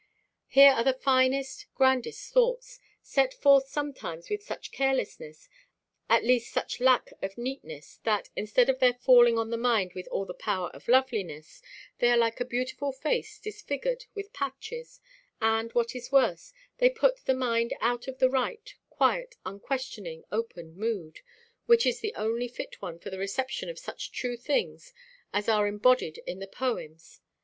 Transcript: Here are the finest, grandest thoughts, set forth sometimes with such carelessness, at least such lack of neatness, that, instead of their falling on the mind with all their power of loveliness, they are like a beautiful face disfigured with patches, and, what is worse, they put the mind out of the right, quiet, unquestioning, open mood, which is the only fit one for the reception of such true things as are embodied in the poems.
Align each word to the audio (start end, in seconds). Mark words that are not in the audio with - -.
Here 0.47 0.71
are 0.71 0.83
the 0.83 0.93
finest, 0.95 1.67
grandest 1.75 2.33
thoughts, 2.33 2.79
set 3.03 3.35
forth 3.35 3.67
sometimes 3.67 4.31
with 4.31 4.41
such 4.41 4.71
carelessness, 4.71 5.47
at 6.09 6.23
least 6.23 6.51
such 6.51 6.79
lack 6.79 7.13
of 7.21 7.37
neatness, 7.37 7.99
that, 8.03 8.31
instead 8.35 8.67
of 8.67 8.79
their 8.79 8.95
falling 8.95 9.37
on 9.37 9.51
the 9.51 9.59
mind 9.59 9.93
with 9.93 10.07
all 10.07 10.25
their 10.25 10.33
power 10.33 10.69
of 10.71 10.87
loveliness, 10.87 11.61
they 11.99 12.09
are 12.09 12.17
like 12.17 12.39
a 12.39 12.45
beautiful 12.45 12.91
face 12.91 13.37
disfigured 13.37 14.05
with 14.15 14.33
patches, 14.33 14.99
and, 15.39 15.71
what 15.73 15.95
is 15.95 16.11
worse, 16.11 16.51
they 16.79 16.89
put 16.89 17.17
the 17.27 17.35
mind 17.35 17.71
out 17.79 18.07
of 18.07 18.17
the 18.17 18.27
right, 18.27 18.73
quiet, 18.89 19.35
unquestioning, 19.45 20.23
open 20.31 20.73
mood, 20.75 21.19
which 21.67 21.85
is 21.85 21.99
the 21.99 22.15
only 22.15 22.47
fit 22.47 22.81
one 22.81 22.97
for 22.97 23.11
the 23.11 23.19
reception 23.19 23.69
of 23.69 23.77
such 23.77 24.11
true 24.11 24.35
things 24.35 24.95
as 25.31 25.47
are 25.47 25.67
embodied 25.67 26.17
in 26.25 26.39
the 26.39 26.47
poems. 26.47 27.21